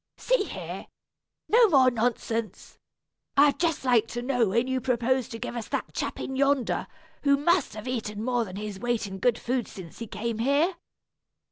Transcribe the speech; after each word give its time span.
"See 0.17 0.45
here! 0.45 0.87
No 1.47 1.69
more 1.69 1.91
nonsense! 1.91 2.79
I'd 3.37 3.59
just 3.59 3.85
like 3.85 4.07
to 4.07 4.23
know 4.23 4.47
when 4.49 4.65
you 4.65 4.81
propose 4.81 5.27
to 5.29 5.37
give 5.37 5.55
us 5.55 5.67
that 5.67 5.93
chap 5.93 6.19
in 6.19 6.35
yonder, 6.35 6.87
who 7.21 7.37
must 7.37 7.75
have 7.75 7.87
eaten 7.87 8.25
more 8.25 8.43
than 8.43 8.55
his 8.55 8.79
weight 8.79 9.05
in 9.05 9.19
good 9.19 9.37
food 9.37 9.67
since 9.67 9.99
he 9.99 10.07
came 10.07 10.39
here?" 10.39 10.73